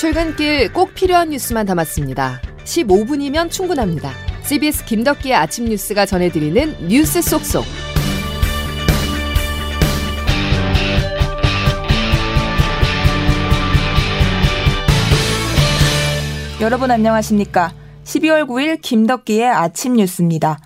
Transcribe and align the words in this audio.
출근길 0.00 0.72
꼭 0.72 0.94
필요한 0.94 1.28
뉴스만 1.28 1.66
담았습니다. 1.66 2.40
15분이면 2.64 3.50
충분합니다. 3.50 4.10
CBS 4.44 4.86
김덕기의 4.86 5.34
아침 5.34 5.66
뉴스가 5.66 6.06
전해드리는 6.06 6.88
뉴스 6.88 7.20
속속. 7.20 7.66
여러분 16.62 16.90
안녕하십니까? 16.90 17.74
12월 18.04 18.46
9일 18.46 18.80
김덕기의 18.80 19.50
아침 19.50 19.96
뉴스입니다. 19.96 20.60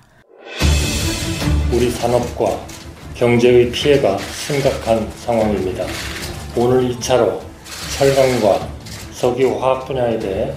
우리 1.72 1.90
산업과 1.90 2.60
경제의 3.16 3.72
피해가 3.72 4.16
심각한 4.18 5.10
상황입니다. 5.16 5.86
오늘 6.54 6.88
2차로 6.90 7.40
철강과 7.98 8.73
석유화학 9.24 9.86
분야에 9.86 10.18
대해 10.18 10.52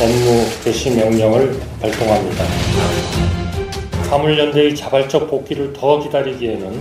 업무 0.00 0.46
개시 0.64 0.90
명령을 0.90 1.60
발동합니다. 1.82 2.44
화물연대의 4.08 4.74
자발적 4.74 5.28
복귀를 5.28 5.74
더 5.74 6.02
기다리기에는 6.02 6.80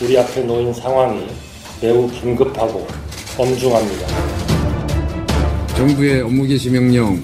우리 0.00 0.18
앞에 0.18 0.40
놓인 0.44 0.72
상황이 0.72 1.26
매우 1.82 2.10
긴급하고 2.10 2.86
엄중합니다. 3.36 4.06
정부의 5.76 6.22
업무 6.22 6.46
개시 6.46 6.70
명령 6.70 7.22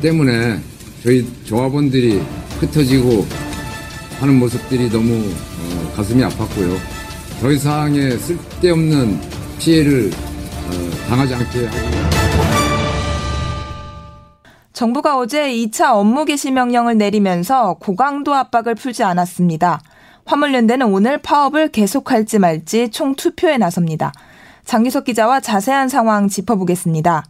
때문에 0.00 0.58
저희 1.02 1.26
조합원들이 1.44 2.22
흩어지고 2.60 3.26
하는 4.20 4.38
모습들이 4.38 4.88
너무 4.88 5.12
어, 5.14 5.92
가슴이 5.96 6.22
아팠고요. 6.22 6.78
더 7.42 7.52
이상의 7.52 8.18
쓸데없는 8.18 9.20
피해를 9.58 10.10
어, 10.14 11.06
당하지 11.08 11.34
않게 11.34 11.66
하기 11.66 12.13
정부가 14.74 15.16
어제 15.16 15.52
2차 15.52 15.94
업무 15.94 16.24
개시 16.24 16.50
명령을 16.50 16.98
내리면서 16.98 17.74
고강도 17.74 18.34
압박을 18.34 18.74
풀지 18.74 19.04
않았습니다. 19.04 19.80
화물연대는 20.26 20.92
오늘 20.92 21.18
파업을 21.18 21.68
계속할지 21.68 22.40
말지 22.40 22.90
총 22.90 23.14
투표에 23.14 23.56
나섭니다. 23.56 24.12
장기석 24.64 25.04
기자와 25.04 25.38
자세한 25.38 25.88
상황 25.88 26.26
짚어보겠습니다. 26.26 27.22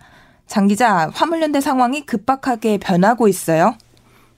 장 0.47 0.69
기자, 0.69 1.11
화물연대 1.13 1.61
상황이 1.61 2.07
급박하게 2.07 2.79
변하고 2.79 3.29
있어요. 3.29 3.75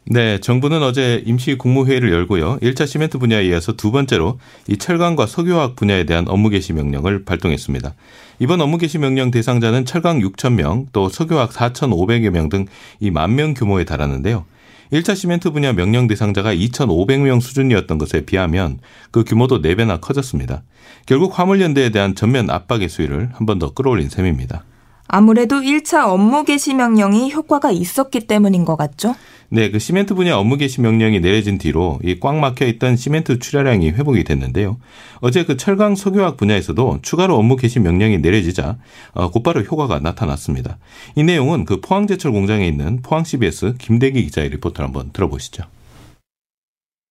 네, 0.09 0.39
정부는 0.39 0.85
어제 0.85 1.21
임시 1.27 1.57
국무회의를 1.59 2.13
열고요. 2.13 2.59
1차 2.61 2.87
시멘트 2.87 3.19
분야에 3.19 3.45
이어서 3.47 3.73
두 3.73 3.91
번째로 3.91 4.39
이 4.69 4.77
철강과 4.77 5.27
석유화학 5.27 5.75
분야에 5.75 6.05
대한 6.05 6.29
업무 6.29 6.49
개시 6.49 6.73
명령을 6.73 7.25
발동했습니다. 7.25 7.93
이번 8.39 8.61
업무 8.61 8.79
개시 8.79 8.99
명령 8.99 9.33
대상자는 9.33 9.85
철강 9.85 10.21
6천 10.21 10.53
명, 10.55 10.87
또 10.93 11.09
석유화학 11.09 11.51
4,500여 11.51 12.31
명 12.31 12.49
등 12.49 12.67
이 13.01 13.11
만 13.11 13.35
명 13.35 13.55
규모에 13.55 13.85
달하는데요. 13.85 14.45
1차 14.93 15.17
시멘트 15.17 15.51
분야 15.51 15.73
명령 15.73 16.07
대상자가 16.07 16.55
2,500명 16.55 17.41
수준이었던 17.41 17.99
것에 17.99 18.25
비하면 18.25 18.79
그 19.11 19.25
규모도 19.25 19.61
4배나 19.61 20.01
커졌습니다. 20.01 20.63
결국 21.07 21.37
화물연대에 21.37 21.91
대한 21.91 22.15
전면 22.15 22.49
압박의 22.49 22.89
수위를 22.89 23.31
한 23.35 23.45
번 23.47 23.59
더 23.59 23.73
끌어올린 23.75 24.09
셈입니다. 24.09 24.65
아무래도 25.09 25.61
1차 25.61 26.09
업무 26.09 26.45
개시 26.45 26.75
명령이 26.75 27.33
효과가 27.33 27.71
있었기 27.71 28.27
때문인 28.27 28.65
것 28.65 28.77
같죠? 28.77 29.15
네, 29.49 29.71
그 29.71 29.79
시멘트 29.79 30.15
분야 30.15 30.37
업무 30.37 30.57
개시 30.57 30.81
명령이 30.81 31.21
내려진 31.21 31.57
뒤로 31.59 32.01
이 32.03 32.19
꽉 32.19 32.37
막혀 32.37 32.67
있던 32.67 32.97
시멘트 32.97 33.39
출하량이 33.39 33.91
회복이 33.91 34.25
됐는데요. 34.25 34.79
어제 35.21 35.45
그 35.45 35.57
철강 35.57 35.95
석유화학 35.95 36.37
분야에서도 36.37 36.99
추가로 37.03 37.37
업무 37.37 37.55
개시 37.57 37.79
명령이 37.79 38.19
내려지자 38.19 38.77
어, 39.13 39.31
곧바로 39.31 39.61
효과가 39.61 40.01
나타났습니다. 40.01 40.79
이 41.15 41.23
내용은 41.23 41.65
그 41.65 41.81
포항제철 41.81 42.33
공장에 42.33 42.67
있는 42.67 43.01
포항 43.03 43.23
CBS 43.23 43.75
김대기 43.79 44.25
기자의 44.25 44.49
리포트를 44.51 44.85
한번 44.87 45.11
들어보시죠. 45.13 45.63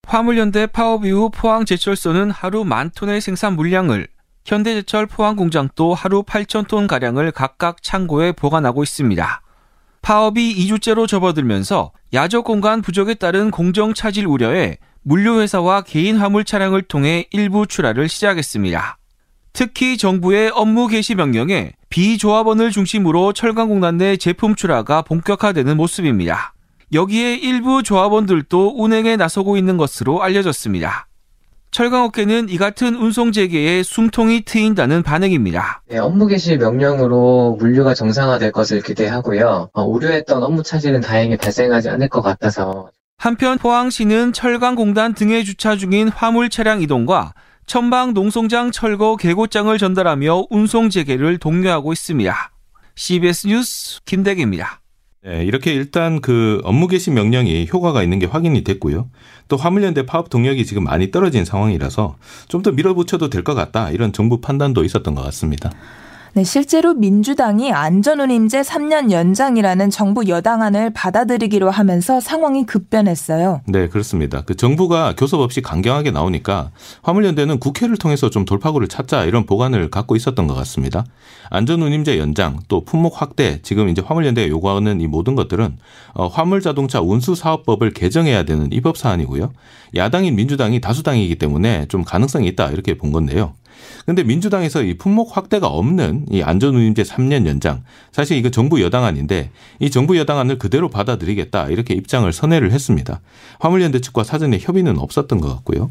화물연대 0.07 0.67
파업 0.67 1.06
이후 1.06 1.29
포항제철소는 1.33 2.31
하루 2.31 2.63
만 2.63 2.91
톤의 2.94 3.22
생산 3.22 3.56
물량을 3.56 4.07
현대제철 4.45 5.07
포항 5.07 5.35
공장도 5.35 5.95
하루 5.95 6.22
8천 6.23 6.67
톤 6.67 6.85
가량을 6.85 7.31
각각 7.31 7.81
창고에 7.81 8.31
보관하고 8.31 8.83
있습니다. 8.83 9.41
파업이 10.03 10.56
2주째로 10.56 11.07
접어들면서 11.07 11.91
야적 12.13 12.45
공간 12.45 12.83
부족에 12.83 13.16
따른 13.16 13.50
공정 13.50 13.95
차질 13.95 14.28
우려에 14.28 14.78
물류회사와 15.01 15.81
개인 15.81 16.17
화물 16.17 16.45
차량을 16.45 16.83
통해 16.83 17.28
일부 17.31 17.66
출하를 17.66 18.07
시작했습니다. 18.07 18.97
특히 19.51 19.97
정부의 19.97 20.51
업무 20.53 20.88
개시 20.88 21.16
명령에 21.16 21.72
비조합원을 21.89 22.69
중심으로 22.69 23.33
철강공단 23.33 23.97
내 23.97 24.16
제품 24.17 24.53
출하가 24.53 25.01
본격화되는 25.03 25.75
모습입니다. 25.75 26.53
여기에 26.94 27.38
일부 27.38 27.81
조합원들도 27.81 28.75
운행에 28.75 29.16
나서고 29.16 29.57
있는 29.57 29.77
것으로 29.77 30.22
알려졌습니다. 30.22 31.07
철강업계는 31.75 32.47
이 32.47 32.58
같은 32.58 32.96
운송 32.96 33.34
재개에 33.34 33.84
숨통이 33.84 34.44
트인다는 34.46 35.03
반응입니다. 35.03 35.81
네, 35.90 35.97
업무 35.97 36.25
개시 36.25 36.56
명령으로 36.56 37.58
물류가 37.59 37.94
정상화될 37.94 38.53
것을 38.53 38.81
기대하고요. 38.81 39.72
어, 39.74 39.84
우려했던 39.84 40.41
업무 40.41 40.63
차질은 40.63 41.02
다행히 41.02 41.36
발생하지 41.36 41.90
않을 41.90 42.08
것 42.08 42.22
같아서. 42.22 42.91
한편 43.18 43.58
포항시는 43.58 44.31
철강공단 44.31 45.16
등에 45.16 45.44
주차 45.44 45.75
중인 45.75 46.08
화물 46.08 46.50
차량 46.50 46.81
이동과 46.81 47.34
천방 47.66 48.13
농송장 48.13 48.72
철거 48.72 49.18
개고장을 49.18 49.78
전달하며 49.78 50.46
운송 50.50 50.90
재개를 50.90 51.40
독려하고 51.40 51.92
있습니다. 51.92 52.52
CBS 52.96 53.47
뉴스 53.47 54.00
김대기입니다. 54.06 54.80
네, 55.25 55.44
이렇게 55.44 55.74
일단 55.74 56.22
그 56.22 56.62
업무 56.63 56.88
개시 56.88 57.09
명령이 57.09 57.68
효과가 57.74 58.03
있는 58.03 58.19
게 58.19 58.28
확인이 58.28 58.63
됐고요. 58.63 59.09
또 59.47 59.58
화물연대 59.58 60.06
파업 60.06 60.30
동력이 60.30 60.66
지금 60.66 60.84
많이 60.84 61.09
떨어진 61.12 61.46
상황이라서 61.46 62.18
좀 62.47 62.62
더 62.62 62.72
밀어붙여도 62.72 63.30
될 63.30 63.44
것 63.44 63.53
같다 63.56 63.90
이런 63.91 64.13
정부 64.13 64.40
판단도 64.41 64.84
있었던 64.84 65.16
것 65.16 65.22
같습니다. 65.24 65.72
네, 66.35 66.44
실제로 66.44 66.94
민주당이 66.94 67.72
안전운임제 67.72 68.59
3년 68.59 69.09
연장이라는 69.09 69.90
정부 69.90 70.28
여당안을 70.28 70.90
받아들이기로 70.90 71.72
하면서 71.72 72.19
상황이 72.19 72.66
급변했어요. 72.66 73.62
네, 73.69 73.88
그렇습니다. 73.88 74.41
그 74.41 74.53
정부가 74.53 75.16
교섭 75.16 75.40
없이 75.40 75.62
강경하게 75.62 76.12
나오니까 76.12 76.72
화물연대는 77.03 77.59
국회를 77.59 77.95
통해서 77.95 78.29
좀 78.29 78.44
돌파구를 78.44 78.90
찾자 78.90 79.24
이런 79.24 79.45
보관을 79.45 79.90
갖고 79.90 80.18
있었던 80.18 80.45
것 80.45 80.56
같습니다. 80.56 81.06
안전운임제 81.51 82.19
연장 82.19 82.59
또 82.68 82.84
품목 82.84 83.22
확대 83.22 83.62
지금 83.62 83.88
이제 83.88 84.01
화물연대가 84.06 84.50
요구하는 84.50 85.00
이 85.00 85.07
모든 85.07 85.35
것들은 85.35 85.78
어, 86.16 86.28
화물자동차 86.28 87.00
운수사업법을 87.00 87.91
개정해야 87.91 88.44
되는 88.44 88.74
입법 88.74 88.97
사안이고요. 88.97 89.53
야당인 89.95 90.35
민주당이 90.35 90.81
다수당이기 90.81 91.35
때문에 91.35 91.85
좀 91.88 92.03
가능성이 92.03 92.50
있다 92.50 92.72
이렇게 92.72 92.97
본 92.97 93.13
건데요. 93.13 93.53
근데 94.06 94.24
민주당에서 94.24 94.84
이 94.84 94.97
품목 94.97 95.36
확대가 95.36 95.68
없는 95.68 96.28
이 96.30 96.41
안전운임제 96.41 97.03
3년 97.03 97.47
연장 97.47 97.84
사실 98.12 98.38
이거 98.38 98.50
정부 98.50 98.81
여당안인데 98.81 99.50
이 99.80 99.90
정부 99.90 100.18
여당안을 100.18 100.59
그대로 100.59 100.90
받아들이겠다 100.90 101.69
이렇게 101.69 101.94
입장을 101.94 102.31
선회를 102.31 102.72
했습니다. 102.72 103.22
화물연대 103.59 104.02
측과 104.02 104.24
사전에 104.24 104.59
협의는 104.59 104.97
없었던 105.00 105.41
것 105.41 105.50
같고요. 105.56 105.90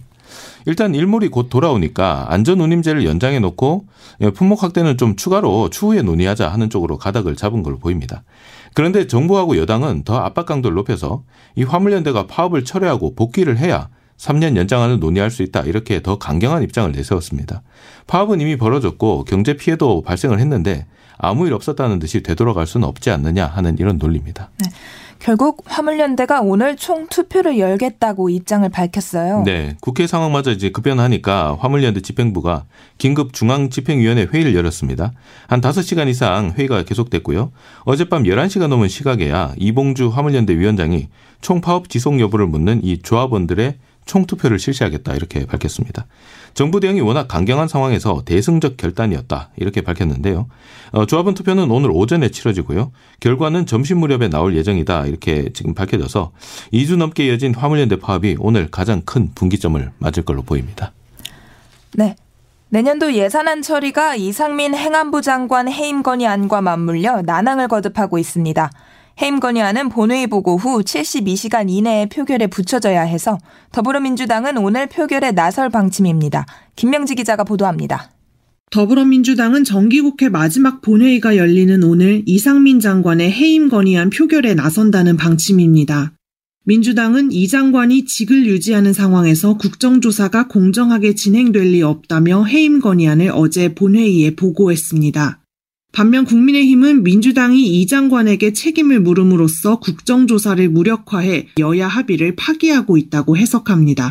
일단 0.66 0.94
일몰이 0.94 1.28
곧 1.28 1.48
돌아오니까 1.50 2.26
안전운임제를 2.32 3.04
연장해 3.04 3.40
놓고 3.40 3.84
품목 4.34 4.62
확대는 4.62 4.96
좀 4.96 5.16
추가로 5.16 5.70
추후에 5.70 6.02
논의하자 6.02 6.48
하는 6.48 6.70
쪽으로 6.70 6.98
가닥을 6.98 7.36
잡은 7.36 7.62
걸로 7.62 7.78
보입니다. 7.78 8.22
그런데 8.74 9.06
정부하고 9.06 9.56
여당은 9.56 10.04
더 10.04 10.16
압박 10.18 10.46
강도를 10.46 10.74
높여서 10.76 11.22
이 11.54 11.62
화물연대가 11.62 12.26
파업을 12.26 12.64
철회하고 12.64 13.14
복귀를 13.14 13.58
해야 13.58 13.88
3년 14.18 14.56
연장안을 14.56 15.00
논의할 15.00 15.30
수 15.30 15.42
있다. 15.42 15.62
이렇게 15.62 16.02
더 16.02 16.18
강경한 16.18 16.62
입장을 16.62 16.90
내세웠습니다. 16.92 17.62
파업은 18.06 18.40
이미 18.40 18.56
벌어졌고 18.56 19.24
경제 19.24 19.54
피해도 19.54 20.02
발생을 20.02 20.40
했는데 20.40 20.86
아무 21.16 21.46
일 21.46 21.52
없었다는 21.54 21.98
듯이 21.98 22.22
되돌아갈 22.22 22.66
수는 22.66 22.86
없지 22.86 23.10
않느냐 23.10 23.46
하는 23.46 23.78
이런 23.78 23.98
논리입니다. 23.98 24.50
네. 24.58 24.68
결국 25.24 25.62
화물연대가 25.64 26.42
오늘 26.42 26.76
총 26.76 27.06
투표를 27.06 27.58
열겠다고 27.58 28.28
입장을 28.28 28.68
밝혔어요. 28.68 29.42
네, 29.46 29.74
국회 29.80 30.06
상황마저 30.06 30.50
이제 30.50 30.68
급변하니까 30.68 31.56
화물연대 31.60 32.02
집행부가 32.02 32.64
긴급 32.98 33.32
중앙 33.32 33.70
집행위원회 33.70 34.24
회의를 34.30 34.54
열었습니다. 34.54 35.12
한 35.46 35.60
5시간 35.62 36.08
이상 36.08 36.52
회의가 36.58 36.82
계속됐고요. 36.82 37.52
어젯밤 37.84 38.24
11시가 38.24 38.66
넘은 38.68 38.88
시각에야 38.88 39.54
이봉주 39.56 40.08
화물연대 40.08 40.58
위원장이 40.58 41.08
총 41.40 41.62
파업 41.62 41.88
지속 41.88 42.20
여부를 42.20 42.46
묻는 42.46 42.84
이 42.84 42.98
조합원들의 42.98 43.76
총투표를 44.04 44.58
실시하겠다 44.58 45.14
이렇게 45.14 45.46
밝혔습니다. 45.46 46.06
정부 46.54 46.80
대응이 46.80 47.00
워낙 47.00 47.26
강경한 47.26 47.68
상황에서 47.68 48.22
대승적 48.24 48.76
결단이었다 48.76 49.50
이렇게 49.56 49.80
밝혔는데요. 49.80 50.46
어, 50.92 51.06
조합원 51.06 51.34
투표는 51.34 51.70
오늘 51.70 51.90
오전에 51.92 52.28
치러지고요. 52.28 52.92
결과는 53.20 53.66
점심 53.66 53.98
무렵에 53.98 54.28
나올 54.28 54.56
예정이다 54.56 55.06
이렇게 55.06 55.50
지금 55.52 55.74
밝혀져서 55.74 56.32
2주 56.72 56.96
넘게 56.96 57.26
이어진 57.26 57.54
화물연대 57.54 57.98
파업이 57.98 58.36
오늘 58.38 58.70
가장 58.70 59.02
큰 59.02 59.30
분기점을 59.34 59.92
맞을 59.98 60.24
걸로 60.24 60.42
보입니다. 60.42 60.92
네. 61.94 62.16
내년도 62.68 63.14
예산안 63.14 63.62
처리가 63.62 64.16
이상민 64.16 64.74
행안부 64.74 65.22
장관 65.22 65.68
해임 65.68 66.02
건의안과 66.02 66.60
맞물려 66.60 67.22
난항을 67.22 67.68
거듭하고 67.68 68.18
있습니다. 68.18 68.70
해임 69.22 69.38
건의안은 69.38 69.90
본회의 69.90 70.26
보고 70.26 70.56
후 70.56 70.82
72시간 70.82 71.70
이내에 71.70 72.06
표결에 72.06 72.48
붙여져야 72.48 73.02
해서 73.02 73.38
더불어민주당은 73.72 74.58
오늘 74.58 74.88
표결에 74.88 75.30
나설 75.32 75.70
방침입니다. 75.70 76.46
김명지 76.74 77.14
기자가 77.14 77.44
보도합니다. 77.44 78.10
더불어민주당은 78.72 79.62
정기국회 79.62 80.30
마지막 80.30 80.82
본회의가 80.82 81.36
열리는 81.36 81.80
오늘 81.84 82.22
이상민 82.26 82.80
장관의 82.80 83.30
해임 83.30 83.68
건의안 83.68 84.10
표결에 84.10 84.54
나선다는 84.54 85.16
방침입니다. 85.16 86.12
민주당은 86.64 87.30
이 87.30 87.46
장관이 87.46 88.06
직을 88.06 88.46
유지하는 88.46 88.92
상황에서 88.92 89.58
국정조사가 89.58 90.48
공정하게 90.48 91.14
진행될 91.14 91.62
리 91.62 91.82
없다며 91.82 92.44
해임 92.44 92.80
건의안을 92.80 93.30
어제 93.32 93.74
본회의에 93.74 94.34
보고했습니다. 94.34 95.43
반면 95.94 96.24
국민의힘은 96.24 97.04
민주당이 97.04 97.80
이 97.80 97.86
장관에게 97.86 98.52
책임을 98.52 98.98
물음으로써 98.98 99.78
국정조사를 99.78 100.68
무력화해 100.68 101.50
여야 101.60 101.86
합의를 101.86 102.34
파기하고 102.34 102.96
있다고 102.96 103.36
해석합니다. 103.36 104.10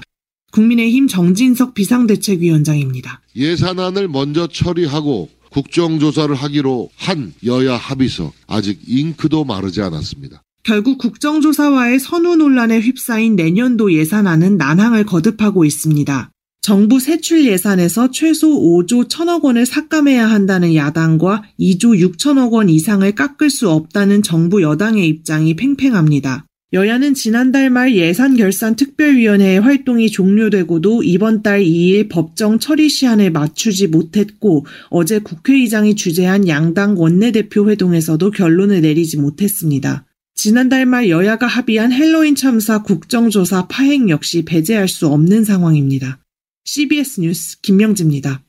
국민의힘 0.54 1.08
정진석 1.10 1.74
비상대책위원장입니다. 1.74 3.20
예산안을 3.36 4.08
먼저 4.08 4.48
처리하고 4.48 5.30
국정조사를 5.50 6.34
하기로 6.34 6.90
한 6.96 7.34
여야 7.46 7.76
합의서 7.76 8.32
아직 8.48 8.80
잉크도 8.88 9.44
마르지 9.44 9.82
않았습니다. 9.82 10.42
결국 10.64 10.98
국정조사와의 11.00 12.00
선후 12.00 12.38
논란에 12.38 12.80
휩싸인 12.80 13.36
내년도 13.36 13.92
예산안은 13.92 14.56
난항을 14.56 15.06
거듭하고 15.06 15.66
있습니다. 15.66 16.32
정부 16.64 17.02
세출 17.02 17.46
예산에서 17.46 18.10
최소 18.12 18.48
5조 18.48 19.10
1천억 19.10 19.44
원을 19.44 19.66
삭감해야 19.66 20.26
한다는 20.26 20.76
야당과 20.76 21.44
2조 21.60 22.16
6천억 22.16 22.54
원 22.54 22.70
이상을 22.70 23.12
깎을 23.12 23.50
수 23.50 23.70
없다는 23.70 24.24
정부 24.24 24.62
여당의 24.62 25.06
입장이 25.10 25.58
팽팽합니다. 25.58 26.46
여야는 26.72 27.16
지난달 27.16 27.70
말 27.70 27.98
예산 27.98 28.38
결산 28.38 28.78
특별위원회의 28.78 29.60
활동이 29.60 30.10
종료되고도 30.10 31.04
이번 31.04 31.44
달 31.44 31.62
2일 31.62 32.08
법정 32.08 32.60
처리 32.60 32.88
시한을 32.88 33.32
맞추지 33.32 33.88
못했고 33.88 34.66
어제 34.90 35.20
국회의장이 35.20 35.96
주재한 35.96 36.48
양당 36.48 36.98
원내대표 36.98 37.70
회동에서도 37.70 38.32
결론을 38.32 38.80
내리지 38.80 39.18
못했습니다. 39.18 40.06
지난달 40.34 40.86
말 40.86 41.10
여야가 41.10 41.46
합의한 41.46 41.92
헬로윈 41.92 42.36
참사 42.36 42.84
국정조사 42.84 43.68
파행 43.68 44.10
역시 44.10 44.46
배제할 44.46 44.88
수 44.88 45.08
없는 45.08 45.44
상황입니다. 45.44 46.23
CBS 46.66 47.20
뉴스 47.20 47.60
김명지입니다. 47.62 48.42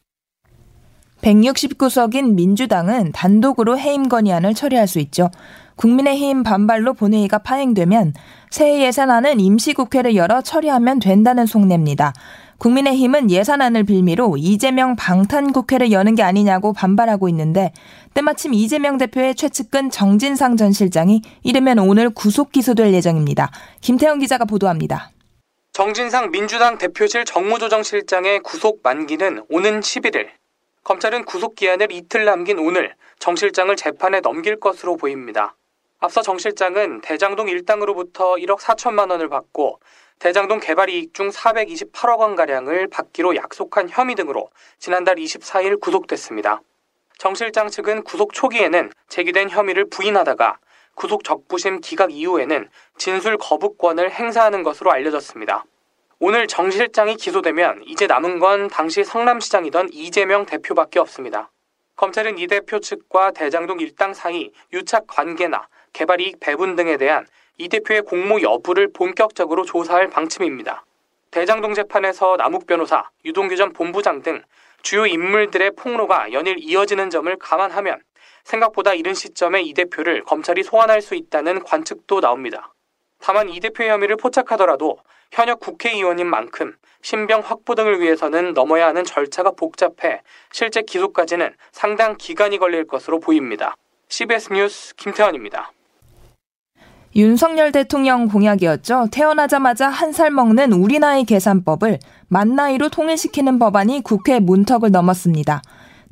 169석인 1.21 2.35
민주당은 2.35 3.13
단독으로 3.13 3.79
해임 3.79 4.09
건의안을 4.09 4.55
처리할 4.55 4.87
수 4.87 5.01
있죠. 5.01 5.31
국민의힘 5.77 6.43
반발로 6.45 6.95
본회의가 6.95 7.39
파행되면 7.39 8.13
새해 8.51 8.87
예산안은 8.87 9.41
임시국회를 9.41 10.15
열어 10.15 10.43
처리하면 10.43 11.01
된다는 11.01 11.47
속내입니다. 11.47 12.13
국민의힘은 12.59 13.33
예산안을 13.33 13.83
빌미로 13.83 14.37
이재명 14.37 14.95
방탄 14.95 15.53
국회를 15.53 15.91
여는 15.91 16.15
게 16.15 16.23
아니냐고 16.23 16.73
반발하고 16.73 17.29
있는데 17.31 17.73
때마침 18.13 18.55
이재명 18.55 18.97
대표의 18.97 19.35
최측근 19.35 19.91
정진상 19.91 20.57
전 20.57 20.73
실장이 20.73 21.23
이르면 21.43 21.81
오늘 21.81 22.11
구속 22.11 22.53
기소될 22.53 22.93
예정입니다. 22.95 23.51
김태형 23.81 24.21
기자가 24.21 24.45
보도합니다. 24.45 25.11
정진상 25.75 26.31
민주당 26.31 26.79
대표실 26.79 27.25
정무조정실장의 27.25 28.45
구속 28.45 28.79
만기는 28.85 29.45
오는 29.49 29.81
11일. 29.81 30.29
검찰은 30.85 31.25
구속 31.25 31.57
기한을 31.57 31.91
이틀 31.91 32.25
남긴 32.25 32.61
오늘 32.61 32.95
정 33.19 33.35
실장을 33.35 33.75
재판에 33.75 34.21
넘길 34.21 34.61
것으로 34.61 34.97
보입니다. 34.97 35.57
앞서 35.99 36.23
정 36.23 36.39
실장은 36.39 37.01
대장동 37.01 37.49
일당으로부터 37.49 38.35
1억 38.35 38.61
4천만 38.61 39.11
원을 39.11 39.29
받고 39.29 39.81
대장동 40.21 40.61
개발 40.61 40.91
이익 40.91 41.13
중 41.13 41.31
428억 41.31 42.21
원가량을 42.21 42.87
받기로 42.87 43.35
약속한 43.35 43.89
혐의 43.91 44.15
등으로 44.15 44.51
지난달 44.79 45.17
24일 45.17 45.81
구속됐습니다. 45.81 46.61
정 47.19 47.35
실장 47.35 47.69
측은 47.69 48.05
구속 48.05 48.33
초기에는 48.33 48.93
제기된 49.09 49.51
혐의를 49.51 49.91
부인하다가 49.91 50.57
구속 50.95 51.25
적부심 51.25 51.81
기각 51.81 52.13
이후에는 52.13 52.69
진술 52.97 53.37
거부권을 53.39 54.11
행사하는 54.11 54.63
것으로 54.63 54.91
알려졌습니다. 54.93 55.65
오늘 56.21 56.47
정 56.47 56.71
실장이 56.71 57.17
기소되면 57.17 57.83
이제 57.87 58.07
남은 58.07 58.39
건 58.39 58.69
당시 58.69 59.05
성남시장이던 59.05 59.91
이재명 59.93 60.47
대표밖에 60.47 60.99
없습니다. 61.01 61.51
검찰은 61.97 62.39
이 62.39 62.47
대표 62.47 62.81
측과 62.81 63.33
대장동 63.33 63.81
일당 63.81 64.15
사이 64.15 64.51
유착 64.73 65.07
관계나 65.07 65.69
개발 65.93 66.21
이익 66.21 66.41
배분 66.41 66.77
등에 66.77 66.97
대한 66.97 67.27
이 67.57 67.69
대표의 67.69 68.03
공모 68.03 68.41
여부를 68.43 68.93
본격적으로 68.93 69.65
조사할 69.65 70.09
방침입니다. 70.09 70.85
대장동 71.31 71.75
재판에서 71.75 72.37
남욱 72.37 72.67
변호사, 72.67 73.11
유동규 73.25 73.57
전 73.57 73.73
본부장 73.73 74.23
등 74.23 74.43
주요 74.83 75.07
인물들의 75.07 75.73
폭로가 75.77 76.33
연일 76.33 76.57
이어지는 76.59 77.11
점을 77.11 77.35
감안하면 77.37 78.01
생각보다 78.45 78.95
이른 78.95 79.15
시점에 79.15 79.63
이 79.63 79.75
대표를 79.75 80.23
검찰이 80.25 80.63
소환할 80.63 81.03
수 81.03 81.15
있다는 81.15 81.65
관측도 81.65 82.21
나옵니다. 82.21 82.73
다만 83.21 83.49
이 83.49 83.59
대표의 83.61 83.91
혐의를 83.91 84.17
포착하더라도 84.17 84.99
현역 85.33 85.61
국회의원인 85.61 86.27
만큼 86.29 86.77
신병 87.03 87.41
확보 87.41 87.75
등을 87.75 88.01
위해서는 88.01 88.53
넘어야 88.55 88.87
하는 88.87 89.05
절차가 89.05 89.53
복잡해 89.53 90.21
실제 90.53 90.83
기소까지는 90.83 91.55
상당 91.73 92.17
기간이 92.17 92.59
걸릴 92.59 92.87
것으로 92.87 93.19
보입니다. 93.21 93.77
CBS 94.09 94.53
뉴스 94.53 94.95
김태환입니다. 94.95 95.73
윤석열 97.17 97.71
대통령 97.73 98.27
공약이었죠. 98.29 99.09
태어나자마자 99.13 99.89
한 99.89 100.13
살 100.13 100.31
먹는 100.31 100.73
우리 100.73 100.99
나이 100.99 101.25
계산법을 101.25 101.99
만 102.29 102.55
나이로 102.57 102.89
통일시키는 102.89 103.59
법안이 103.59 104.03
국회 104.03 104.39
문턱을 104.41 104.91
넘었습니다. 104.91 105.63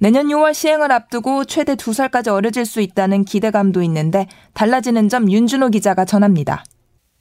내년 0.03 0.27
6월 0.27 0.53
시행을 0.53 0.91
앞두고 0.91 1.45
최대 1.45 1.77
2살까지 1.77 2.27
어려질 2.27 2.67
수 2.67 2.81
있다는 2.81 3.25
기대감도 3.25 3.85
있는데 3.85 4.27
달라지는 4.53 5.09
점 5.09 5.31
윤준호 5.31 5.69
기자가 5.69 6.05
전합니다. 6.05 6.65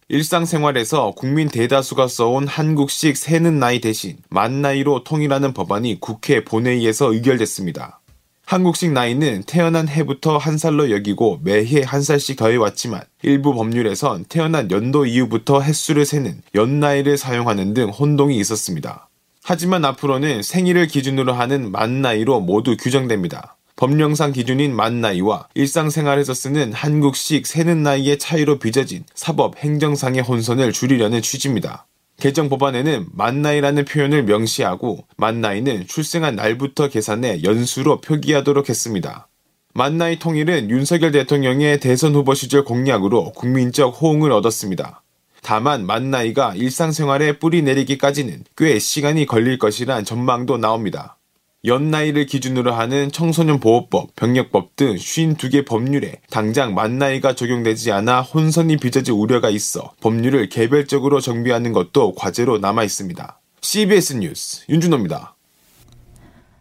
일상생활에서 0.07 1.11
국민 1.15 1.47
대다수가 1.47 2.07
써온 2.07 2.47
한국식 2.47 3.17
세는 3.17 3.59
나이 3.59 3.81
대신 3.81 4.17
만 4.31 4.63
나이로 4.63 5.03
통일하는 5.03 5.53
법안이 5.53 5.99
국회 5.99 6.43
본회의에서 6.43 7.13
의결됐습니다. 7.13 8.01
한국식 8.47 8.93
나이는 8.93 9.43
태어난 9.45 9.87
해부터 9.87 10.39
한 10.39 10.57
살로 10.57 10.89
여기고 10.89 11.41
매해 11.43 11.83
한 11.85 12.01
살씩 12.01 12.35
더해왔지만 12.35 13.03
일부 13.21 13.53
법률에선 13.53 14.25
태어난 14.27 14.71
연도 14.71 15.05
이후부터 15.05 15.61
횟수를 15.61 16.03
세는 16.03 16.41
연나이를 16.55 17.19
사용하는 17.19 17.75
등 17.75 17.89
혼동이 17.89 18.37
있었습니다. 18.39 19.10
하지만 19.43 19.83
앞으로는 19.85 20.43
생일을 20.43 20.87
기준으로 20.87 21.33
하는 21.33 21.71
만 21.71 22.01
나이로 22.01 22.41
모두 22.41 22.77
규정됩니다. 22.77 23.57
법령상 23.75 24.31
기준인 24.33 24.75
만 24.75 25.01
나이와 25.01 25.47
일상생활에서 25.55 26.35
쓰는 26.35 26.71
한국식 26.71 27.47
세는 27.47 27.81
나이의 27.81 28.19
차이로 28.19 28.59
빚어진 28.59 29.03
사법 29.15 29.57
행정상의 29.57 30.21
혼선을 30.21 30.71
줄이려는 30.71 31.23
취지입니다. 31.23 31.87
개정 32.19 32.49
법안에는 32.49 33.07
만 33.13 33.41
나이라는 33.41 33.85
표현을 33.85 34.23
명시하고 34.25 35.07
만 35.17 35.41
나이는 35.41 35.87
출생한 35.87 36.35
날부터 36.35 36.89
계산해 36.89 37.41
연수로 37.43 38.01
표기하도록 38.01 38.69
했습니다. 38.69 39.27
만 39.73 39.97
나이 39.97 40.19
통일은 40.19 40.69
윤석열 40.69 41.11
대통령의 41.11 41.79
대선 41.79 42.13
후보 42.13 42.35
시절 42.35 42.63
공약으로 42.63 43.31
국민적 43.31 43.99
호응을 43.99 44.31
얻었습니다. 44.31 45.00
다만 45.41 45.85
만나이가 45.85 46.53
일상생활에 46.55 47.39
뿌리 47.39 47.61
내리기까지는 47.61 48.43
꽤 48.55 48.79
시간이 48.79 49.25
걸릴 49.25 49.57
것이란 49.57 50.05
전망도 50.05 50.57
나옵니다. 50.57 51.17
연나이를 51.63 52.25
기준으로 52.25 52.73
하는 52.73 53.11
청소년 53.11 53.59
보호법, 53.59 54.15
병력법 54.15 54.75
등 54.75 54.95
52개 54.95 55.65
법률에 55.65 56.21
당장 56.31 56.73
만나이가 56.73 57.35
적용되지 57.35 57.91
않아 57.91 58.21
혼선이 58.21 58.77
빚어질 58.77 59.13
우려가 59.13 59.49
있어 59.49 59.93
법률을 60.01 60.49
개별적으로 60.49 61.19
정비하는 61.19 61.71
것도 61.71 62.15
과제로 62.15 62.57
남아 62.57 62.83
있습니다. 62.83 63.39
CBS 63.61 64.13
뉴스 64.13 64.63
윤준호입니다. 64.69 65.35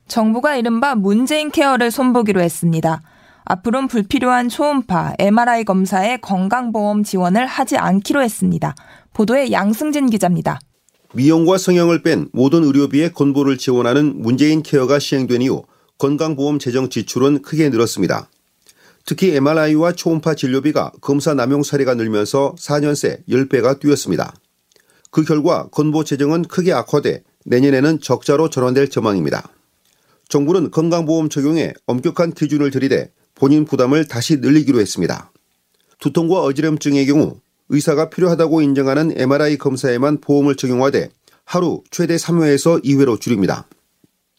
정부가 0.06 0.56
이른바 0.56 0.94
문재인 0.94 1.50
케어를 1.50 1.90
손보기로 1.90 2.42
했습니다. 2.42 3.00
앞으론 3.50 3.88
불필요한 3.88 4.48
초음파, 4.48 5.14
MRI 5.18 5.64
검사에 5.64 6.18
건강보험 6.18 7.02
지원을 7.02 7.46
하지 7.46 7.76
않기로 7.76 8.22
했습니다. 8.22 8.76
보도에 9.12 9.50
양승진 9.50 10.08
기자입니다. 10.08 10.60
미용과 11.14 11.58
성형을 11.58 12.04
뺀 12.04 12.28
모든 12.32 12.62
의료비의 12.62 13.12
건보를 13.12 13.58
지원하는 13.58 14.22
문재인 14.22 14.62
케어가 14.62 15.00
시행된 15.00 15.42
이후 15.42 15.64
건강보험 15.98 16.60
재정 16.60 16.90
지출은 16.90 17.42
크게 17.42 17.70
늘었습니다. 17.70 18.30
특히 19.04 19.34
MRI와 19.34 19.94
초음파 19.94 20.36
진료비가 20.36 20.92
검사 21.00 21.34
남용 21.34 21.64
사례가 21.64 21.94
늘면서 21.94 22.54
4년 22.56 22.94
새 22.94 23.18
10배가 23.28 23.80
뛰었습니다. 23.80 24.32
그 25.10 25.24
결과 25.24 25.66
건보 25.72 26.04
재정은 26.04 26.42
크게 26.42 26.72
악화돼 26.72 27.24
내년에는 27.46 27.98
적자로 28.00 28.48
전환될 28.48 28.90
전망입니다. 28.90 29.42
정부는 30.28 30.70
건강보험 30.70 31.28
적용에 31.28 31.72
엄격한 31.86 32.34
기준을 32.34 32.70
들이대 32.70 33.10
본인 33.40 33.64
부담을 33.64 34.06
다시 34.06 34.36
늘리기로 34.36 34.80
했습니다. 34.80 35.32
두통과 35.98 36.42
어지럼증의 36.42 37.06
경우 37.06 37.40
의사가 37.70 38.10
필요하다고 38.10 38.60
인정하는 38.60 39.14
MRI 39.16 39.56
검사에만 39.56 40.20
보험을 40.20 40.56
적용하되 40.56 41.08
하루 41.46 41.82
최대 41.90 42.16
3회에서 42.16 42.84
2회로 42.84 43.18
줄입니다. 43.18 43.66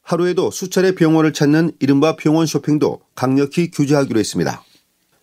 하루에도 0.04 0.52
수차례 0.52 0.94
병원을 0.94 1.34
찾는 1.34 1.72
이른바 1.80 2.16
병원 2.16 2.46
쇼핑도 2.46 3.02
강력히 3.16 3.72
규제하기로 3.72 4.20
했습니다. 4.20 4.64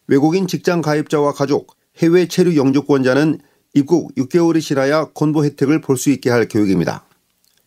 외국인 0.09 0.49
직장 0.49 0.83
가입자와 0.83 1.33
가족, 1.33 1.77
해외 1.99 2.27
체류 2.27 2.57
영주권자는 2.57 3.39
입국 3.75 4.13
6개월이 4.17 4.61
지나야 4.61 5.11
건보 5.15 5.45
혜택을 5.45 5.81
볼 5.81 5.97
수 5.97 6.11
있게 6.11 6.31
할 6.31 6.49
계획입니다. 6.49 7.05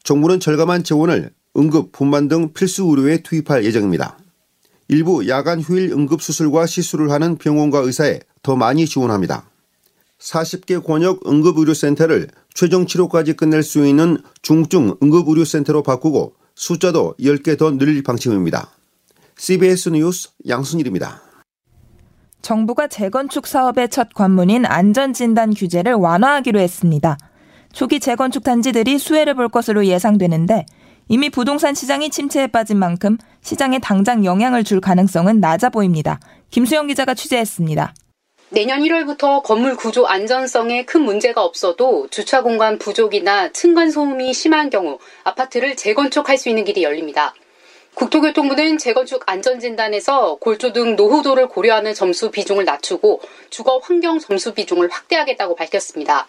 정부는 0.04 0.42
절감한 0.42 0.84
재원을 0.84 1.32
응급, 1.56 1.94
분만 1.94 2.28
등 2.28 2.52
필수 2.52 2.84
의료에 2.84 3.24
투입할 3.24 3.64
예정입니다. 3.64 4.18
일부 4.92 5.26
야간 5.30 5.62
휴일 5.62 5.94
응급 5.94 6.22
수술과 6.22 6.66
시술을 6.66 7.12
하는 7.12 7.38
병원과 7.38 7.80
의사에 7.80 8.20
더 8.44 8.58
많이 8.58 8.86
지원합니다. 8.86 9.46
40개 10.20 10.84
권역 10.84 11.26
응급의료센터를 11.26 12.28
최종 12.54 12.86
치료까지 12.86 13.34
끝낼 13.34 13.64
수 13.64 13.88
있는 13.88 14.18
중증 14.42 14.98
응급의료센터로 15.02 15.82
바꾸고 15.82 16.34
숫자도 16.56 17.16
10개 17.22 17.58
더 17.58 17.72
늘릴 17.72 18.04
방침입니다. 18.04 18.70
CBS 19.38 19.90
뉴스 19.90 20.28
양순일입니다. 20.50 21.22
정부가 22.42 22.90
재건축 22.90 23.48
사업의 23.48 23.88
첫 23.88 24.14
관문인 24.14 24.66
안전진단 24.66 25.54
규제를 25.54 25.94
완화하기로 25.94 26.60
했습니다. 26.60 27.18
초기 27.72 28.02
재건축 28.02 28.44
단지들이 28.44 29.00
수혜를 29.00 29.36
볼 29.36 29.48
것으로 29.48 29.86
예상되는데 29.86 30.66
이미 31.12 31.30
부동산 31.30 31.76
시장이 31.76 32.10
침체에 32.10 32.48
빠진 32.48 32.80
만큼 32.80 33.18
시장에 33.42 33.80
당장 33.80 34.24
영향을 34.24 34.64
줄 34.64 34.80
가능성은 34.80 35.42
낮아 35.42 35.68
보입니다. 35.68 36.22
김수영 36.52 36.88
기자가 36.88 37.16
취재했습니다. 37.16 37.94
내년 38.48 38.80
1월부터 38.80 39.44
건물 39.44 39.76
구조 39.76 40.08
안전성에 40.08 40.86
큰 40.86 41.02
문제가 41.02 41.44
없어도 41.44 42.08
주차 42.12 42.42
공간 42.42 42.80
부족이나 42.80 43.52
층간 43.52 43.92
소음이 43.92 44.34
심한 44.34 44.70
경우 44.70 45.00
아파트를 45.26 45.76
재건축할 45.76 46.38
수 46.38 46.48
있는 46.48 46.64
길이 46.64 46.82
열립니다. 46.82 47.34
국토교통부는 47.96 48.78
재건축 48.78 49.24
안전진단에서 49.26 50.36
골조 50.36 50.72
등 50.72 50.96
노후도를 50.96 51.50
고려하는 51.50 51.94
점수 51.94 52.32
비중을 52.32 52.64
낮추고 52.64 53.20
주거 53.50 53.80
환경 53.84 54.18
점수 54.18 54.54
비중을 54.54 54.90
확대하겠다고 54.90 55.56
밝혔습니다. 55.56 56.26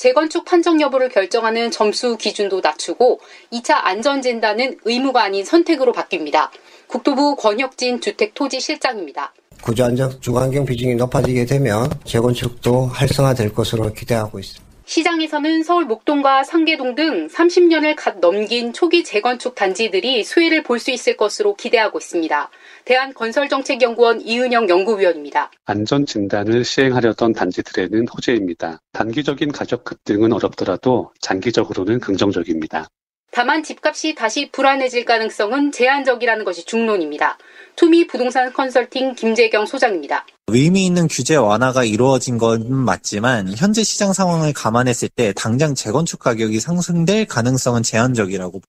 재건축 0.00 0.46
판정 0.46 0.80
여부를 0.80 1.10
결정하는 1.10 1.70
점수 1.70 2.16
기준도 2.16 2.62
낮추고 2.62 3.20
2차 3.52 3.80
안전진단은 3.82 4.78
의무가 4.86 5.22
아닌 5.22 5.44
선택으로 5.44 5.92
바뀝니다. 5.92 6.48
국토부 6.86 7.36
권혁진 7.36 8.00
주택토지실장입니다. 8.00 9.34
구조안전 9.60 10.22
주거환경 10.22 10.64
비중이 10.64 10.94
높아지게 10.94 11.44
되면 11.44 11.90
재건축도 12.06 12.86
활성화될 12.86 13.52
것으로 13.52 13.92
기대하고 13.92 14.38
있습니다. 14.38 14.69
시장에서는 14.90 15.62
서울 15.62 15.84
목동과 15.84 16.42
상계동 16.42 16.96
등 16.96 17.28
30년을 17.28 17.94
갓 17.96 18.18
넘긴 18.18 18.72
초기 18.72 19.04
재건축 19.04 19.54
단지들이 19.54 20.24
수혜를 20.24 20.64
볼 20.64 20.80
수 20.80 20.90
있을 20.90 21.16
것으로 21.16 21.54
기대하고 21.54 21.98
있습니다. 21.98 22.50
대한건설정책연구원 22.86 24.22
이은영 24.22 24.68
연구위원입니다. 24.68 25.52
안전 25.66 26.06
진단을 26.06 26.64
시행하려던 26.64 27.34
단지들에는 27.34 28.08
호재입니다. 28.08 28.80
단기적인 28.92 29.52
가격 29.52 29.84
급등은 29.84 30.32
어렵더라도 30.32 31.12
장기적으로는 31.20 32.00
긍정적입니다. 32.00 32.88
다만 33.32 33.62
집값이 33.62 34.14
다시 34.14 34.50
불안해질 34.50 35.04
가능성은 35.04 35.72
제한적이라는 35.72 36.44
것이 36.44 36.64
중론입니다. 36.64 37.38
투미 37.76 38.06
부동산 38.08 38.52
컨설팅 38.52 39.14
김재경 39.14 39.66
소장입니다. 39.66 40.26
의미 40.48 40.84
있는 40.84 41.06
규제 41.06 41.36
완화가 41.36 41.84
이루어진 41.84 42.38
건 42.38 42.72
맞지만 42.74 43.54
현재 43.56 43.84
시장 43.84 44.12
상황을 44.12 44.52
감안했을 44.52 45.08
때 45.08 45.32
당장 45.36 45.74
재건축 45.76 46.18
가격이 46.20 46.58
상승될 46.58 47.26
가능성은 47.26 47.82
제한적이라고 47.84 48.60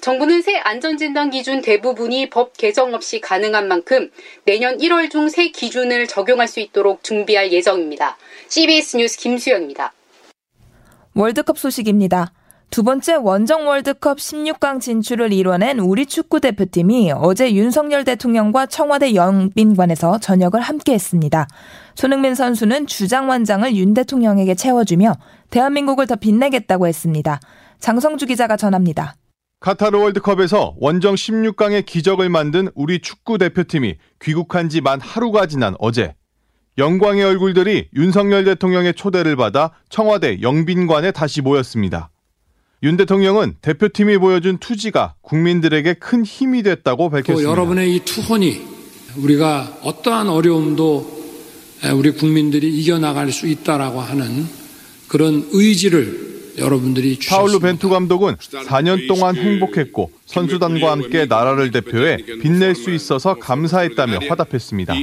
정부는 0.00 0.42
새 0.42 0.56
안전진단 0.56 1.30
기준 1.30 1.60
대부분이 1.60 2.30
법 2.30 2.56
개정 2.56 2.94
없이 2.94 3.20
가능한 3.20 3.66
만큼 3.68 4.10
내년 4.44 4.78
1월 4.78 5.10
중 5.10 5.28
새 5.28 5.48
기준을 5.50 6.06
적용할 6.08 6.46
수 6.48 6.60
있도록 6.60 7.02
준비할 7.04 7.52
예정입니다. 7.52 8.16
CBS 8.48 8.96
뉴스 8.96 9.18
김수영입니다. 9.18 9.92
월드컵 11.14 11.58
소식입니다. 11.58 12.32
두 12.70 12.82
번째 12.84 13.14
원정 13.14 13.66
월드컵 13.66 14.18
16강 14.18 14.80
진출을 14.80 15.32
이뤄낸 15.32 15.78
우리 15.80 16.04
축구 16.04 16.38
대표팀이 16.38 17.12
어제 17.12 17.52
윤석열 17.54 18.04
대통령과 18.04 18.66
청와대 18.66 19.14
영빈관에서 19.14 20.18
저녁을 20.18 20.60
함께 20.60 20.92
했습니다. 20.92 21.48
손흥민 21.94 22.34
선수는 22.34 22.86
주장원장을 22.86 23.74
윤 23.74 23.94
대통령에게 23.94 24.54
채워주며 24.54 25.14
대한민국을 25.50 26.06
더 26.06 26.16
빛내겠다고 26.16 26.86
했습니다. 26.86 27.40
장성주 27.80 28.26
기자가 28.26 28.56
전합니다. 28.56 29.14
카타르 29.60 29.98
월드컵에서 29.98 30.74
원정 30.78 31.14
16강의 31.14 31.84
기적을 31.86 32.28
만든 32.28 32.68
우리 32.74 33.00
축구 33.00 33.38
대표팀이 33.38 33.96
귀국한 34.20 34.68
지 34.68 34.82
만 34.82 35.00
하루가 35.00 35.46
지난 35.46 35.74
어제 35.80 36.14
영광의 36.76 37.24
얼굴들이 37.24 37.88
윤석열 37.96 38.44
대통령의 38.44 38.94
초대를 38.94 39.34
받아 39.36 39.72
청와대 39.88 40.40
영빈관에 40.42 41.10
다시 41.10 41.40
모였습니다. 41.40 42.10
윤 42.84 42.96
대통령은 42.96 43.56
대표팀이 43.60 44.18
보여준 44.18 44.58
투지가 44.58 45.14
국민들에게 45.22 45.94
큰 45.94 46.24
힘이 46.24 46.62
됐다고 46.62 47.10
밝혔습니다. 47.10 47.50
여러분의 47.50 47.96
이 47.96 48.00
투혼이 48.04 48.60
우리가 49.16 49.78
어떠한 49.82 50.28
어려움도 50.28 51.18
우리 51.96 52.12
국민들이 52.12 52.68
이겨나갈 52.78 53.32
수 53.32 53.48
있다라고 53.48 54.00
하는 54.00 54.46
그런 55.08 55.48
의지를 55.50 56.27
여러분들이 56.58 57.16
주셨습니다. 57.18 57.36
파울루 57.36 57.60
벤투 57.60 57.88
감독은 57.88 58.36
4년 58.36 59.08
동안 59.08 59.36
행복했고 59.36 60.10
선수단과 60.26 60.90
함께 60.90 61.26
나라를 61.26 61.70
대표해 61.70 62.16
빛낼 62.42 62.74
수 62.74 62.90
있어서 62.92 63.34
감사했다며 63.34 64.20
화답했습니다. 64.28 64.94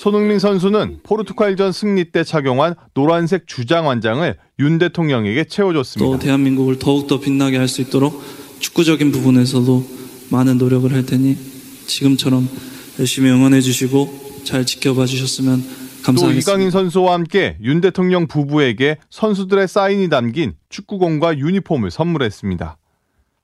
손흥민 0.00 0.38
선수는 0.38 1.00
포르투갈전 1.02 1.72
승리 1.72 2.04
때 2.04 2.24
착용한 2.24 2.74
노란색 2.94 3.46
주장 3.46 3.86
완장을 3.86 4.36
윤 4.58 4.78
대통령에게 4.78 5.44
채워줬습니다. 5.44 6.12
또 6.12 6.18
대한민국을 6.18 6.78
더욱더 6.78 7.20
빛나게 7.20 7.56
할 7.56 7.68
수 7.68 7.80
있도록 7.80 8.22
축구적인 8.60 9.12
부분에서도 9.12 9.86
많은 10.30 10.58
노력을 10.58 10.92
할 10.92 11.06
테니 11.06 11.36
지금처럼 11.86 12.48
열심히 12.98 13.30
응원해 13.30 13.60
주시고 13.60 14.42
잘 14.44 14.66
지켜봐 14.66 15.06
주셨으면 15.06 15.81
감사하겠습니다. 16.02 16.26
또 16.26 16.32
이강인 16.32 16.70
선수와 16.70 17.14
함께 17.14 17.56
윤 17.62 17.80
대통령 17.80 18.26
부부에게 18.26 18.98
선수들의 19.10 19.68
사인이 19.68 20.08
담긴 20.08 20.54
축구공과 20.68 21.38
유니폼을 21.38 21.90
선물했습니다. 21.90 22.76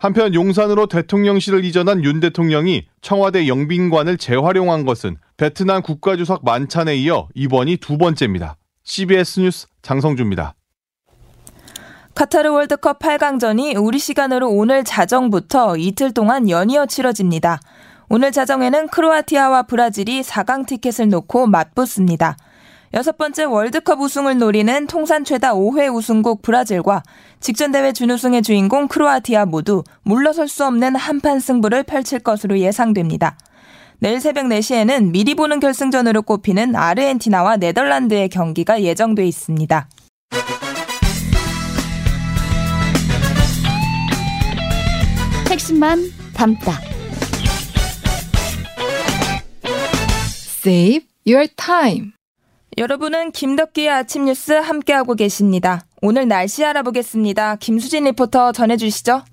한편 0.01 0.33
용산으로 0.33 0.87
대통령실을 0.87 1.65
이전한 1.65 2.05
윤 2.05 2.21
대통령이 2.21 2.87
청와대 3.01 3.49
영빈관을 3.49 4.17
재활용한 4.17 4.85
것은 4.85 5.17
베트남 5.37 5.83
국가주석 5.83 6.45
만찬에 6.45 6.97
이어 6.97 7.29
이번이 7.35 7.79
두 7.79 7.99
번째입니다. 7.99 8.57
CBS 8.85 9.41
뉴스 9.41 9.67
장성주입니다. 9.83 10.55
카타르 12.15 12.51
월드컵 12.51 12.99
8강전이 13.01 13.81
우리 13.81 13.99
시간으로 13.99 14.49
오늘 14.51 14.83
자정부터 14.83 15.77
이틀 15.77 16.13
동안 16.13 16.49
연이어 16.49 16.87
치러집니다. 16.87 17.61
오늘 18.09 18.33
자정에는 18.33 18.89
크로아티아와 18.89 19.65
브라질이 19.65 20.23
4강 20.23 20.67
티켓을 20.67 21.11
놓고 21.11 21.47
맞붙습니다. 21.47 22.37
여섯 22.95 23.19
번째 23.19 23.45
월드컵 23.45 24.01
우승을 24.01 24.39
노리는 24.39 24.87
통산 24.87 25.25
최다 25.25 25.55
5회 25.55 25.95
우승국 25.95 26.41
브라질과 26.43 27.03
직전 27.39 27.71
대회 27.71 27.93
준우승의 27.93 28.43
주인공 28.43 28.89
크로아티아 28.89 29.45
모두 29.45 29.85
물러설 30.03 30.49
수 30.49 30.65
없는 30.65 30.97
한판 30.97 31.39
승부를 31.41 31.83
펼칠 31.83 32.19
것으로 32.21 32.59
예상됩니다. 32.59 33.37
내일 33.99 34.21
새벽 34.21 34.47
4시에는 34.47 35.11
미리 35.11 35.35
보는 35.35 35.61
결승전으로 35.61 36.23
꼽히는 36.23 36.77
아르헨티나와 36.77 37.57
네덜란드의 37.57 38.29
경기가 38.29 38.81
예정돼 38.83 39.27
있습니다. 39.27 39.89
핵심만 45.51 46.01
담다. 46.35 46.81
Save 50.63 51.07
your 51.27 51.49
time. 51.57 52.18
여러분은 52.79 53.33
김덕기의 53.33 53.91
아침 53.91 54.27
뉴스 54.27 54.53
함께하고 54.53 55.15
계십니다. 55.15 55.85
오늘 56.01 56.29
날씨 56.29 56.65
알아보겠습니다. 56.65 57.57
김수진 57.57 58.05
리포터 58.05 58.53
전해주시죠. 58.53 59.25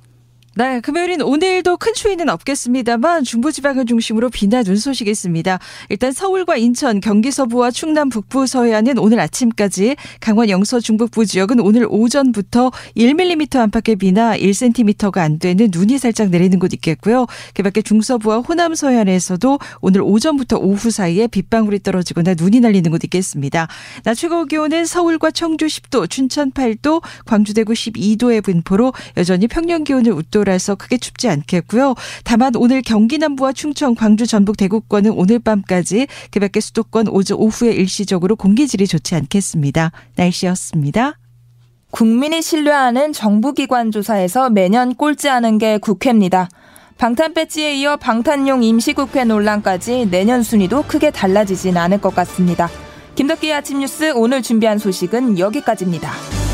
네, 0.57 0.79
금요일인 0.79 1.21
오늘도 1.21 1.75
큰 1.75 1.93
추위는 1.93 2.29
없겠습니다만 2.29 3.25
중부지방을 3.25 3.83
중심으로 3.87 4.29
비나 4.29 4.63
눈 4.63 4.77
소식이 4.77 5.11
있습니다. 5.11 5.59
일단 5.89 6.13
서울과 6.13 6.55
인천, 6.55 7.01
경기 7.01 7.29
서부와 7.29 7.71
충남 7.71 8.07
북부 8.07 8.47
서해안은 8.47 8.97
오늘 8.97 9.19
아침까지, 9.19 9.97
강원 10.21 10.49
영서 10.49 10.79
중북부 10.79 11.25
지역은 11.25 11.59
오늘 11.59 11.85
오전부터 11.89 12.71
1mm 12.95 13.53
안팎의 13.57 13.97
비나 13.97 14.37
1cm가 14.37 15.17
안 15.17 15.39
되는 15.39 15.67
눈이 15.73 15.97
살짝 15.97 16.29
내리는 16.29 16.57
곳 16.57 16.71
있겠고요. 16.71 17.25
그밖에 17.53 17.81
중서부와 17.81 18.37
호남 18.37 18.75
서해안에서도 18.75 19.59
오늘 19.81 20.01
오전부터 20.03 20.59
오후 20.59 20.89
사이에 20.89 21.27
빗방울이 21.27 21.83
떨어지거나 21.83 22.35
눈이 22.37 22.61
날리는 22.61 22.89
곳 22.91 23.03
있겠습니다. 23.03 23.67
낮 24.05 24.13
최고 24.13 24.45
기온은 24.45 24.85
서울과 24.85 25.31
청주 25.31 25.65
10도, 25.65 26.09
춘천 26.09 26.51
8도, 26.51 27.03
광주 27.25 27.53
대구 27.53 27.73
12도의 27.73 28.41
분포로 28.41 28.93
여전히 29.17 29.49
평년 29.49 29.83
기온을 29.83 30.13
웃도 30.13 30.44
라서 30.45 30.75
크게 30.75 30.97
춥지 30.97 31.27
않겠고요. 31.27 31.95
다만 32.23 32.55
오늘 32.55 32.81
경기 32.81 33.17
남부와 33.17 33.51
충청, 33.51 33.95
광주, 33.95 34.25
전북, 34.25 34.57
대구권은 34.57 35.11
오늘 35.11 35.39
밤까지 35.39 36.07
그 36.31 36.39
밖에 36.39 36.61
수도권 36.61 37.09
오전 37.09 37.37
오후에 37.37 37.73
일시적으로 37.73 38.35
공기질이 38.35 38.87
좋지 38.87 39.15
않겠습니다. 39.15 39.91
날씨였습니다. 40.15 41.17
국민이 41.91 42.41
신뢰하는 42.41 43.13
정부기관 43.13 43.91
조사에서 43.91 44.49
매년 44.49 44.95
꼴찌 44.95 45.27
하는 45.27 45.57
게 45.57 45.77
국회입니다. 45.77 46.49
방탄 46.97 47.33
배지에 47.33 47.75
이어 47.75 47.97
방탄용 47.97 48.63
임시국회 48.63 49.25
논란까지 49.25 50.07
내년 50.09 50.43
순위도 50.43 50.83
크게 50.83 51.11
달라지진 51.11 51.77
않을 51.77 51.99
것 51.99 52.15
같습니다. 52.15 52.69
김덕기의 53.15 53.53
아침 53.53 53.79
뉴스 53.79 54.13
오늘 54.13 54.41
준비한 54.41 54.77
소식은 54.77 55.39
여기까지입니다. 55.39 56.44